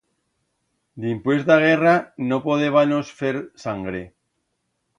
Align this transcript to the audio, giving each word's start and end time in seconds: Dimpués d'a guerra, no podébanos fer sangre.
Dimpués 1.03 1.43
d'a 1.49 1.57
guerra, 1.65 1.93
no 2.31 2.41
podébanos 2.47 3.13
fer 3.21 3.35
sangre. 3.67 4.05